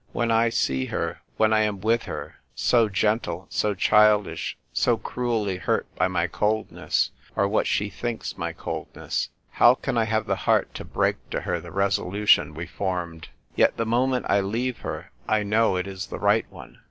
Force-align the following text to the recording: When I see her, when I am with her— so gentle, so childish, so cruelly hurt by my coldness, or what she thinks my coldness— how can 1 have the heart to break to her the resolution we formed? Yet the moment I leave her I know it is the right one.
When 0.13 0.31
I 0.31 0.49
see 0.49 0.85
her, 0.85 1.21
when 1.37 1.53
I 1.53 1.59
am 1.59 1.79
with 1.79 2.05
her— 2.05 2.37
so 2.55 2.89
gentle, 2.89 3.45
so 3.51 3.75
childish, 3.75 4.57
so 4.73 4.97
cruelly 4.97 5.57
hurt 5.57 5.85
by 5.95 6.07
my 6.07 6.25
coldness, 6.25 7.11
or 7.35 7.47
what 7.47 7.67
she 7.67 7.91
thinks 7.91 8.35
my 8.35 8.51
coldness— 8.51 9.29
how 9.59 9.75
can 9.75 9.97
1 9.97 10.07
have 10.07 10.25
the 10.25 10.35
heart 10.49 10.73
to 10.73 10.83
break 10.83 11.29
to 11.29 11.41
her 11.41 11.59
the 11.61 11.69
resolution 11.71 12.55
we 12.55 12.65
formed? 12.65 13.29
Yet 13.55 13.77
the 13.77 13.85
moment 13.85 14.25
I 14.27 14.41
leave 14.41 14.79
her 14.79 15.11
I 15.27 15.43
know 15.43 15.75
it 15.75 15.85
is 15.85 16.07
the 16.07 16.17
right 16.17 16.51
one. 16.51 16.79